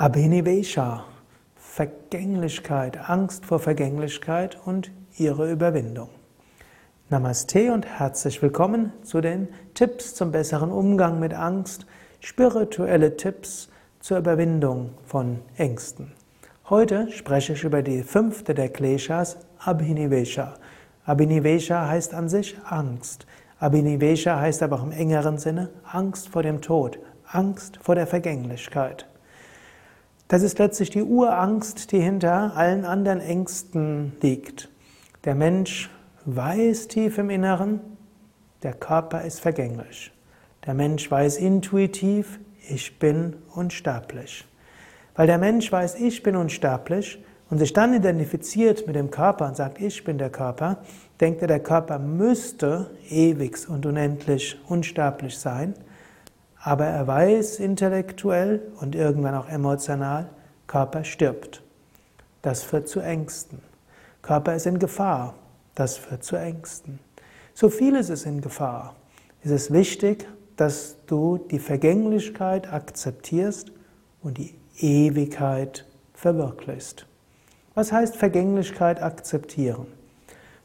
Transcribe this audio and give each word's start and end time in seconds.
Abhinivesha, 0.00 1.06
Vergänglichkeit, 1.56 3.10
Angst 3.10 3.44
vor 3.44 3.58
Vergänglichkeit 3.58 4.56
und 4.64 4.92
ihre 5.16 5.50
Überwindung. 5.50 6.08
Namaste 7.10 7.72
und 7.72 7.84
herzlich 7.84 8.40
willkommen 8.40 8.92
zu 9.02 9.20
den 9.20 9.48
Tipps 9.74 10.14
zum 10.14 10.30
besseren 10.30 10.70
Umgang 10.70 11.18
mit 11.18 11.34
Angst, 11.34 11.84
spirituelle 12.20 13.16
Tipps 13.16 13.70
zur 13.98 14.18
Überwindung 14.18 14.90
von 15.04 15.40
Ängsten. 15.56 16.12
Heute 16.70 17.10
spreche 17.10 17.54
ich 17.54 17.64
über 17.64 17.82
die 17.82 18.04
fünfte 18.04 18.54
der 18.54 18.68
Kleshas, 18.68 19.38
Abhinivesha. 19.58 20.54
Abhinivesha 21.06 21.88
heißt 21.88 22.14
an 22.14 22.28
sich 22.28 22.56
Angst. 22.64 23.26
Abhinivesha 23.58 24.38
heißt 24.38 24.62
aber 24.62 24.76
auch 24.76 24.84
im 24.84 24.92
engeren 24.92 25.38
Sinne 25.38 25.70
Angst 25.82 26.28
vor 26.28 26.44
dem 26.44 26.60
Tod, 26.60 27.00
Angst 27.26 27.80
vor 27.82 27.96
der 27.96 28.06
Vergänglichkeit. 28.06 29.08
Das 30.28 30.42
ist 30.42 30.58
letztlich 30.58 30.90
die 30.90 31.02
Urangst, 31.02 31.90
die 31.90 32.00
hinter 32.00 32.54
allen 32.54 32.84
anderen 32.84 33.20
Ängsten 33.20 34.12
liegt. 34.20 34.68
Der 35.24 35.34
Mensch 35.34 35.90
weiß 36.26 36.88
tief 36.88 37.16
im 37.16 37.30
Inneren, 37.30 37.80
der 38.62 38.74
Körper 38.74 39.22
ist 39.22 39.40
vergänglich. 39.40 40.12
Der 40.66 40.74
Mensch 40.74 41.10
weiß 41.10 41.38
intuitiv, 41.38 42.40
ich 42.68 42.98
bin 42.98 43.36
unsterblich. 43.54 44.46
Weil 45.14 45.26
der 45.26 45.38
Mensch 45.38 45.72
weiß, 45.72 45.94
ich 45.94 46.22
bin 46.22 46.36
unsterblich 46.36 47.24
und 47.48 47.56
sich 47.56 47.72
dann 47.72 47.94
identifiziert 47.94 48.86
mit 48.86 48.96
dem 48.96 49.10
Körper 49.10 49.46
und 49.46 49.56
sagt, 49.56 49.80
ich 49.80 50.04
bin 50.04 50.18
der 50.18 50.28
Körper, 50.28 50.82
denkt 51.22 51.40
er, 51.40 51.48
der 51.48 51.60
Körper 51.60 51.98
müsste 51.98 52.90
ewig 53.08 53.66
und 53.66 53.86
unendlich 53.86 54.60
unsterblich 54.68 55.38
sein. 55.38 55.72
Aber 56.68 56.84
er 56.84 57.06
weiß 57.06 57.60
intellektuell 57.60 58.60
und 58.78 58.94
irgendwann 58.94 59.34
auch 59.34 59.48
emotional, 59.48 60.28
Körper 60.66 61.02
stirbt. 61.02 61.62
Das 62.42 62.62
führt 62.62 62.88
zu 62.88 63.00
Ängsten. 63.00 63.62
Körper 64.20 64.54
ist 64.54 64.66
in 64.66 64.78
Gefahr. 64.78 65.32
Das 65.74 65.96
führt 65.96 66.24
zu 66.24 66.36
Ängsten. 66.36 66.98
So 67.54 67.70
vieles 67.70 68.10
ist 68.10 68.26
in 68.26 68.42
Gefahr. 68.42 68.94
Es 69.42 69.50
ist 69.50 69.72
wichtig, 69.72 70.28
dass 70.56 70.96
du 71.06 71.38
die 71.38 71.58
Vergänglichkeit 71.58 72.70
akzeptierst 72.70 73.72
und 74.22 74.36
die 74.36 74.54
Ewigkeit 74.76 75.86
verwirklichst. 76.12 77.06
Was 77.76 77.92
heißt 77.92 78.14
Vergänglichkeit 78.14 79.02
akzeptieren? 79.02 79.86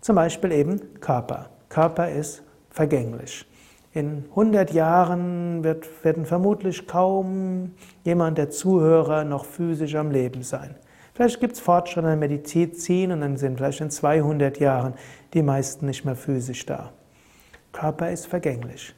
Zum 0.01 0.17
Beispiel 0.17 0.51
eben 0.51 0.99
Körper. 0.99 1.49
Körper 1.69 2.11
ist 2.11 2.43
vergänglich. 2.71 3.45
In 3.93 4.25
100 4.31 4.73
Jahren 4.73 5.63
wird, 5.63 5.87
werden 6.03 6.25
vermutlich 6.25 6.87
kaum 6.87 7.73
jemand 8.03 8.39
der 8.39 8.49
Zuhörer 8.49 9.23
noch 9.23 9.45
physisch 9.45 9.93
am 9.95 10.09
Leben 10.09 10.41
sein. 10.41 10.75
Vielleicht 11.13 11.39
gibt 11.39 11.53
es 11.53 11.59
Fortschritte 11.59 12.07
in 12.07 12.19
der 12.19 12.29
Medizin 12.29 13.11
und 13.11 13.21
dann 13.21 13.37
sind 13.37 13.57
vielleicht 13.57 13.81
in 13.81 13.91
200 13.91 14.59
Jahren 14.59 14.95
die 15.35 15.43
meisten 15.43 15.85
nicht 15.85 16.05
mehr 16.05 16.15
physisch 16.15 16.65
da. 16.65 16.91
Körper 17.71 18.09
ist 18.09 18.25
vergänglich. 18.25 18.95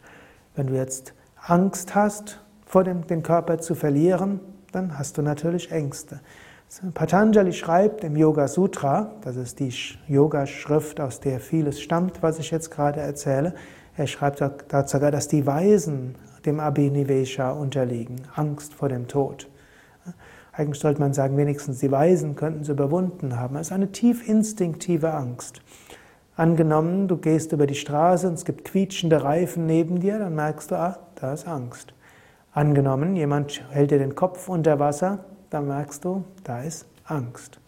Wenn 0.55 0.67
du 0.67 0.75
jetzt 0.75 1.13
Angst 1.45 1.93
hast, 1.93 2.39
vor 2.65 2.85
dem, 2.85 3.05
den 3.05 3.21
Körper 3.21 3.57
zu 3.57 3.75
verlieren, 3.75 4.39
dann 4.71 4.97
hast 4.97 5.17
du 5.17 5.21
natürlich 5.21 5.71
Ängste. 5.71 6.21
Patanjali 6.93 7.53
schreibt 7.53 8.03
im 8.03 8.15
Yoga 8.15 8.47
Sutra, 8.47 9.11
das 9.21 9.35
ist 9.35 9.59
die 9.59 9.73
Yoga-Schrift, 10.07 10.99
aus 10.99 11.19
der 11.19 11.39
vieles 11.39 11.81
stammt, 11.81 12.23
was 12.23 12.39
ich 12.39 12.49
jetzt 12.49 12.71
gerade 12.71 13.01
erzähle, 13.01 13.53
er 13.97 14.07
schreibt 14.07 14.41
dort 14.41 14.89
sogar, 14.89 15.11
dass 15.11 15.27
die 15.27 15.45
Weisen 15.45 16.15
dem 16.45 16.59
Abhinivesha 16.59 17.51
unterliegen, 17.51 18.21
Angst 18.35 18.73
vor 18.73 18.89
dem 18.89 19.07
Tod. 19.07 19.49
Eigentlich 20.51 20.79
sollte 20.79 21.01
man 21.01 21.13
sagen, 21.13 21.37
wenigstens 21.37 21.79
die 21.79 21.91
Weisen 21.91 22.35
könnten 22.35 22.61
es 22.61 22.69
überwunden 22.69 23.37
haben. 23.37 23.55
Es 23.57 23.67
ist 23.67 23.73
eine 23.73 23.91
tief 23.91 24.27
instinktive 24.27 25.13
Angst. 25.13 25.61
Angenommen, 26.37 27.07
du 27.07 27.17
gehst 27.17 27.51
über 27.51 27.67
die 27.67 27.75
Straße 27.75 28.27
und 28.27 28.35
es 28.35 28.45
gibt 28.45 28.65
quietschende 28.65 29.23
Reifen 29.23 29.65
neben 29.65 29.99
dir, 29.99 30.19
dann 30.19 30.35
merkst 30.35 30.71
du, 30.71 30.75
ah, 30.75 30.99
da 31.15 31.33
ist 31.33 31.47
Angst. 31.47 31.93
Angenommen, 32.53 33.15
jemand 33.15 33.63
hält 33.69 33.91
dir 33.91 33.99
den 33.99 34.15
Kopf 34.15 34.47
unter 34.49 34.79
Wasser, 34.79 35.25
dann 35.49 35.67
merkst 35.67 36.03
du, 36.03 36.23
da 36.43 36.61
ist 36.61 36.87
Angst. 37.05 37.59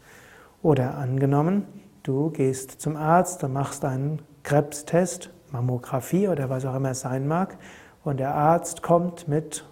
Oder 0.61 0.95
angenommen, 0.95 1.63
du 2.03 2.29
gehst 2.29 2.81
zum 2.81 2.95
Arzt 2.95 3.43
und 3.43 3.53
machst 3.53 3.85
einen 3.85 4.21
Krebstest 4.43 5.29
Mammographie 5.51 6.27
oder 6.27 6.49
was 6.49 6.65
auch 6.65 6.75
immer 6.75 6.91
es 6.91 7.01
sein 7.01 7.27
mag, 7.27 7.57
und 8.03 8.21
der 8.21 8.33
Arzt 8.33 8.81
kommt 8.81 9.27
mit 9.27 9.65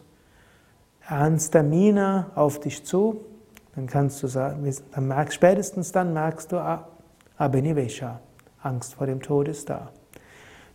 ernster 1.07 1.63
Miene 1.63 2.25
auf 2.35 2.59
dich 2.59 2.83
zu, 2.83 3.21
dann 3.75 3.87
kannst 3.87 4.21
du 4.23 4.27
sagen, 4.27 4.69
dann 4.93 5.07
merkst, 5.07 5.35
spätestens 5.35 5.91
dann 5.91 6.13
merkst 6.13 6.51
du, 6.51 6.57
ah, 6.57 6.87
Abhinivesha, 7.37 8.19
Angst 8.61 8.95
vor 8.95 9.07
dem 9.07 9.21
Tod 9.21 9.47
ist 9.47 9.69
da. 9.69 9.89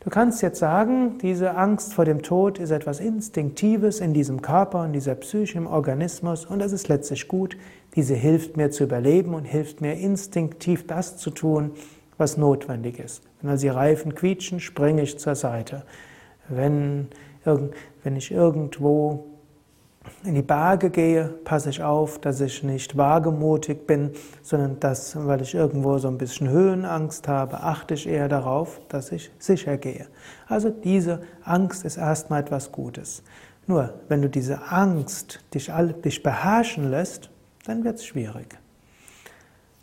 Du 0.03 0.09
kannst 0.09 0.41
jetzt 0.41 0.59
sagen, 0.59 1.19
diese 1.19 1.57
Angst 1.57 1.93
vor 1.93 2.07
dem 2.07 2.23
Tod 2.23 2.59
ist 2.59 2.71
etwas 2.71 3.01
Instinktives 3.01 4.01
in 4.01 4.15
diesem 4.15 4.41
Körper, 4.41 4.87
in 4.87 4.95
dieser 4.95 5.15
Psyche, 5.15 5.59
im 5.59 5.67
Organismus 5.67 6.47
und 6.47 6.59
das 6.61 6.73
ist 6.73 6.89
letztlich 6.89 7.29
gut. 7.29 7.59
Diese 7.97 8.15
hilft 8.15 8.57
mir 8.57 8.71
zu 8.71 8.85
überleben 8.85 9.35
und 9.35 9.45
hilft 9.45 9.83
mir 9.83 9.95
instinktiv 9.95 10.87
das 10.87 11.19
zu 11.19 11.31
tun, 11.31 11.73
was 12.17 12.39
notwendig 12.39 12.99
ist. 12.99 13.30
Wenn 13.43 13.51
also 13.51 13.63
die 13.63 13.69
Reifen 13.69 14.15
quietschen, 14.15 14.61
springe 14.61 15.03
ich 15.03 15.19
zur 15.19 15.35
Seite. 15.35 15.85
Wenn, 16.49 17.09
wenn 18.03 18.17
ich 18.17 18.31
irgendwo 18.31 19.27
in 20.25 20.35
die 20.35 20.43
Berge 20.43 20.91
gehe, 20.91 21.29
passe 21.45 21.71
ich 21.71 21.83
auf, 21.83 22.19
dass 22.19 22.41
ich 22.41 22.63
nicht 22.63 22.97
wagemutig 22.97 23.87
bin, 23.87 24.13
sondern 24.43 24.81
dass, 24.81 25.15
weil 25.27 25.41
ich 25.43 25.55
irgendwo 25.55 25.99
so 25.99 26.09
ein 26.09 26.19
bisschen 26.19 26.49
Höhenangst 26.49 27.29
habe, 27.29 27.63
achte 27.63 27.95
ich 27.95 28.09
eher 28.09 28.29
darauf, 28.29 28.81
dass 28.89 29.13
ich 29.13 29.31
sicher 29.39 29.77
gehe. 29.77 30.07
Also 30.49 30.71
diese 30.71 31.23
Angst 31.45 31.85
ist 31.85 31.97
erstmal 31.97 32.41
etwas 32.41 32.73
Gutes. 32.73 33.23
Nur, 33.67 33.95
wenn 34.09 34.23
du 34.23 34.29
diese 34.29 34.71
Angst 34.71 35.41
dich, 35.55 35.71
dich 36.05 36.23
beherrschen 36.23 36.91
lässt, 36.91 37.31
dann 37.67 37.85
wird 37.85 37.97
es 37.97 38.07
schwierig. 38.07 38.59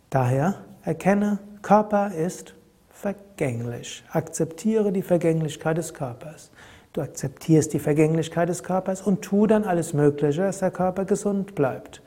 Daher 0.09 0.55
erkenne, 0.83 1.39
Körper 1.61 2.11
ist 2.13 2.53
vergänglich. 2.99 4.03
Akzeptiere 4.11 4.91
die 4.91 5.03
Vergänglichkeit 5.03 5.77
des 5.77 5.93
Körpers. 5.93 6.51
Du 6.93 7.01
akzeptierst 7.01 7.73
die 7.73 7.79
Vergänglichkeit 7.79 8.49
des 8.49 8.63
Körpers 8.63 9.01
und 9.01 9.21
tu 9.21 9.45
dann 9.45 9.65
alles 9.65 9.93
Mögliche, 9.93 10.41
dass 10.41 10.59
der 10.59 10.71
Körper 10.71 11.05
gesund 11.05 11.53
bleibt. 11.53 12.01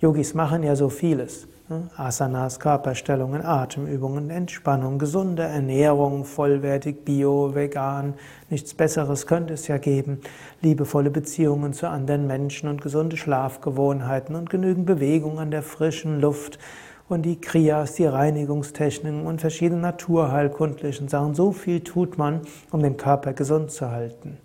Yogis 0.00 0.34
machen 0.34 0.62
ja 0.62 0.76
so 0.76 0.88
vieles. 0.88 1.48
Ne? 1.68 1.88
Asanas, 1.96 2.60
Körperstellungen, 2.60 3.44
Atemübungen, 3.44 4.30
Entspannung, 4.30 5.00
gesunde 5.00 5.42
Ernährung, 5.42 6.24
vollwertig, 6.24 7.04
bio, 7.04 7.56
vegan. 7.56 8.14
Nichts 8.48 8.72
Besseres 8.74 9.26
könnte 9.26 9.54
es 9.54 9.66
ja 9.66 9.78
geben. 9.78 10.20
Liebevolle 10.62 11.10
Beziehungen 11.10 11.72
zu 11.72 11.88
anderen 11.88 12.28
Menschen 12.28 12.68
und 12.68 12.82
gesunde 12.82 13.16
Schlafgewohnheiten 13.16 14.36
und 14.36 14.48
genügend 14.48 14.86
Bewegung 14.86 15.40
an 15.40 15.50
der 15.50 15.62
frischen 15.62 16.20
Luft 16.20 16.60
und 17.08 17.22
die 17.22 17.40
Kriyas, 17.40 17.94
die 17.94 18.06
Reinigungstechniken 18.06 19.26
und 19.26 19.40
verschiedene 19.40 19.80
naturheilkundlichen 19.80 21.08
Sachen. 21.08 21.34
So 21.34 21.52
viel 21.52 21.80
tut 21.80 22.18
man, 22.18 22.40
um 22.70 22.82
den 22.82 22.96
Körper 22.96 23.32
gesund 23.32 23.70
zu 23.70 23.90
halten. 23.90 24.38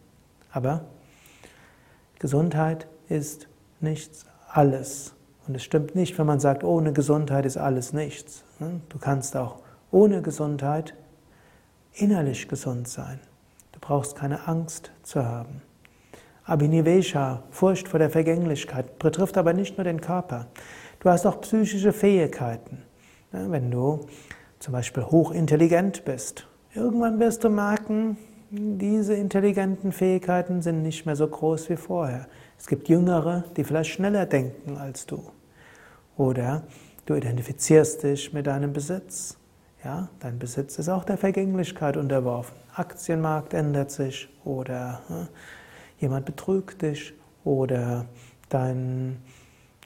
Aber 0.52 0.86
Gesundheit 2.20 2.88
ist 3.10 3.48
nichts 3.80 4.26
alles. 4.48 5.14
Und 5.48 5.56
es 5.56 5.64
stimmt 5.64 5.96
nicht, 5.96 6.18
wenn 6.20 6.28
man 6.28 6.40
sagt, 6.40 6.64
ohne 6.64 6.94
Gesundheit 6.94 7.46
ist 7.46 7.58
alles 7.58 7.94
nichts. 7.94 8.44
Du 8.60 9.00
kannst 9.00 9.36
auch 9.36 9.58
ohne 9.90 10.22
Gesundheit 10.22 10.94
innerlich 11.94 12.48
gesund 12.48 12.88
sein. 12.88 13.20
Du 13.72 13.80
brauchst 13.80 14.16
keine 14.16 14.48
Angst 14.48 14.92
zu 15.02 15.26
haben. 15.26 15.62
Abhinivesha, 16.52 17.44
Furcht 17.50 17.88
vor 17.88 17.98
der 17.98 18.10
Vergänglichkeit, 18.10 19.00
betrifft 19.00 19.38
aber 19.38 19.54
nicht 19.54 19.78
nur 19.78 19.86
den 19.86 20.02
Körper. 20.02 20.48
Du 21.00 21.10
hast 21.10 21.26
auch 21.26 21.40
psychische 21.40 21.94
Fähigkeiten. 21.94 22.84
Wenn 23.32 23.72
du 23.72 24.02
zum 24.60 24.74
Beispiel 24.74 25.04
hochintelligent 25.06 26.04
bist, 26.04 26.46
irgendwann 26.76 27.22
wirst 27.22 27.46
du 27.46 27.50
merken, 27.50 28.18
diese 28.50 29.14
intelligenten 29.14 29.94
Fähigkeiten 29.94 30.62
sind 30.62 30.84
nicht 30.84 31.06
mehr 31.06 31.16
so 31.16 31.26
groß 31.26 31.70
wie 31.70 31.78
vorher. 31.78 32.28
Es 32.60 32.68
gibt 32.68 32.90
Jüngere, 32.90 33.46
die 33.56 33.64
vielleicht 33.64 33.92
schneller 33.92 34.26
denken 34.26 34.76
als 34.76 35.06
du. 35.06 35.24
Oder 36.18 36.64
du 37.06 37.16
identifizierst 37.16 38.04
dich 38.04 38.34
mit 38.34 38.48
deinem 38.48 38.74
Besitz. 38.74 39.38
Ja, 39.86 40.10
dein 40.20 40.38
Besitz 40.38 40.78
ist 40.80 40.90
auch 40.90 41.06
der 41.06 41.18
Vergänglichkeit 41.18 41.96
unterworfen. 41.96 42.58
Aktienmarkt 42.76 43.54
ändert 43.54 43.90
sich 43.90 44.28
oder 44.44 45.02
ja, 45.10 45.28
jemand 46.02 46.26
betrügt 46.26 46.82
dich 46.82 47.14
oder 47.44 48.06
dein 48.50 49.18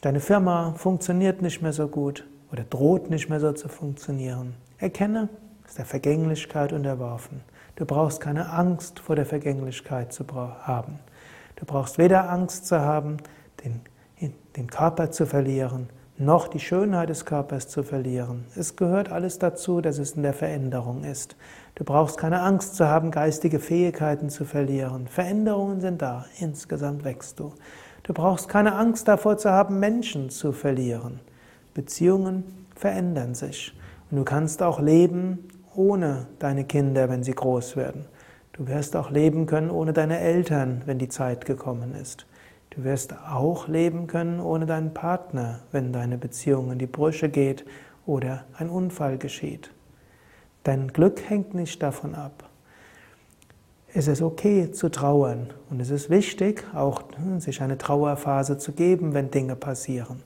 Deine 0.01 0.19
Firma 0.19 0.75
funktioniert 0.77 1.41
nicht 1.41 1.63
mehr 1.63 1.73
so 1.73 1.87
gut 1.87 2.27
oder 2.51 2.63
droht 2.63 3.09
nicht 3.09 3.27
mehr 3.27 3.39
so 3.39 3.53
zu 3.53 3.69
funktionieren. 3.69 4.53
Erkenne, 4.77 5.29
ist 5.65 5.79
der 5.79 5.85
Vergänglichkeit 5.85 6.73
unterworfen. 6.73 7.41
Du 7.75 7.85
brauchst 7.85 8.21
keine 8.21 8.51
Angst 8.51 8.99
vor 8.99 9.15
der 9.15 9.25
Vergänglichkeit 9.25 10.13
zu 10.13 10.23
haben. 10.31 10.99
Du 11.55 11.65
brauchst 11.65 11.97
weder 11.97 12.29
Angst 12.29 12.67
zu 12.67 12.79
haben, 12.79 13.17
den 13.63 13.81
den 14.55 14.67
Körper 14.67 15.11
zu 15.11 15.25
verlieren, 15.25 15.89
noch 16.17 16.47
die 16.47 16.59
Schönheit 16.59 17.09
des 17.09 17.25
Körpers 17.25 17.67
zu 17.67 17.83
verlieren. 17.83 18.45
Es 18.55 18.75
gehört 18.75 19.11
alles 19.11 19.37
dazu, 19.37 19.81
dass 19.81 19.97
es 19.97 20.11
in 20.11 20.23
der 20.23 20.33
Veränderung 20.33 21.03
ist. 21.03 21.35
Du 21.75 21.83
brauchst 21.83 22.17
keine 22.17 22.41
Angst 22.41 22.75
zu 22.75 22.87
haben, 22.87 23.11
geistige 23.11 23.59
Fähigkeiten 23.59 24.29
zu 24.29 24.45
verlieren. 24.45 25.07
Veränderungen 25.07 25.81
sind 25.81 26.01
da, 26.01 26.25
insgesamt 26.39 27.03
wächst 27.03 27.39
du. 27.39 27.53
Du 28.03 28.13
brauchst 28.13 28.47
keine 28.47 28.75
Angst 28.75 29.07
davor 29.07 29.37
zu 29.37 29.49
haben, 29.49 29.79
Menschen 29.79 30.29
zu 30.29 30.53
verlieren. 30.53 31.19
Beziehungen 31.73 32.45
verändern 32.75 33.35
sich. 33.35 33.73
Und 34.09 34.17
du 34.17 34.23
kannst 34.23 34.63
auch 34.63 34.79
leben 34.79 35.49
ohne 35.75 36.27
deine 36.39 36.63
Kinder, 36.63 37.09
wenn 37.09 37.23
sie 37.23 37.33
groß 37.33 37.75
werden. 37.75 38.05
Du 38.53 38.67
wirst 38.67 38.95
auch 38.95 39.11
leben 39.11 39.47
können 39.47 39.69
ohne 39.69 39.91
deine 39.91 40.19
Eltern, 40.19 40.83
wenn 40.85 40.97
die 40.97 41.09
Zeit 41.09 41.45
gekommen 41.45 41.93
ist. 41.93 42.25
Du 42.75 42.83
wirst 42.83 43.15
auch 43.29 43.69
leben 43.69 44.07
können 44.07 44.41
ohne 44.41 44.65
deinen 44.65 44.93
Partner, 44.93 45.61
wenn 45.71 45.93
deine 45.93 46.17
Beziehung 46.17 46.73
in 46.73 46.79
die 46.79 46.87
Brüche 46.87 47.29
geht 47.29 47.65
oder 48.05 48.43
ein 48.57 48.69
Unfall 48.69 49.17
geschieht. 49.17 49.71
Dein 50.63 50.89
Glück 50.89 51.29
hängt 51.29 51.53
nicht 51.53 51.81
davon 51.81 52.15
ab. 52.15 52.49
Es 53.93 54.09
ist 54.09 54.21
okay 54.21 54.71
zu 54.71 54.89
trauern 54.89 55.53
und 55.69 55.79
es 55.79 55.89
ist 55.89 56.09
wichtig, 56.09 56.65
auch 56.73 57.03
hm, 57.15 57.39
sich 57.39 57.61
eine 57.61 57.77
Trauerphase 57.77 58.57
zu 58.57 58.73
geben, 58.73 59.13
wenn 59.13 59.31
Dinge 59.31 59.55
passieren. 59.55 60.21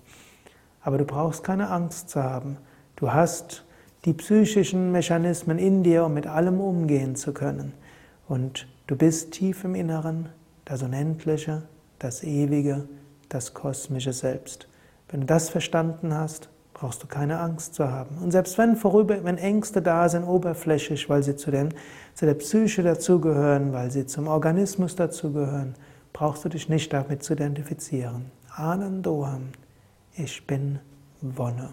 Aber 0.81 0.97
du 0.97 1.05
brauchst 1.05 1.43
keine 1.43 1.69
Angst 1.69 2.09
zu 2.09 2.23
haben. 2.23 2.57
Du 2.95 3.13
hast 3.13 3.63
die 4.05 4.13
psychischen 4.13 4.91
Mechanismen 4.91 5.59
in 5.59 5.83
dir, 5.83 6.05
um 6.05 6.15
mit 6.15 6.25
allem 6.25 6.59
umgehen 6.59 7.15
zu 7.15 7.31
können. 7.31 7.73
Und 8.27 8.67
du 8.87 8.95
bist 8.95 9.33
tief 9.33 9.63
im 9.65 9.75
Inneren 9.75 10.29
das 10.65 10.81
Unendliche, 10.81 11.63
das 11.99 12.23
Ewige, 12.23 12.87
das 13.29 13.53
kosmische 13.53 14.13
Selbst. 14.13 14.67
Wenn 15.09 15.21
du 15.21 15.25
das 15.27 15.49
verstanden 15.49 16.13
hast, 16.13 16.49
brauchst 16.73 17.03
du 17.03 17.07
keine 17.07 17.39
Angst 17.39 17.75
zu 17.75 17.89
haben. 17.89 18.17
Und 18.19 18.31
selbst 18.31 18.57
wenn 18.57 18.75
vorüber, 18.75 19.23
wenn 19.23 19.37
Ängste 19.37 19.81
da 19.81 20.07
sind, 20.07 20.23
oberflächlich, 20.23 21.09
weil 21.09 21.23
sie 21.23 21.35
zu, 21.35 21.51
den, 21.51 21.73
zu 22.13 22.25
der 22.25 22.35
Psyche 22.35 22.83
dazugehören, 22.83 23.73
weil 23.73 23.91
sie 23.91 24.05
zum 24.05 24.27
Organismus 24.27 24.95
dazugehören, 24.95 25.75
brauchst 26.13 26.45
du 26.45 26.49
dich 26.49 26.69
nicht 26.69 26.93
damit 26.93 27.23
zu 27.23 27.33
identifizieren. 27.33 28.31
Anandoham, 28.55 29.49
ich 30.15 30.45
bin 30.47 30.79
Wonne. 31.21 31.69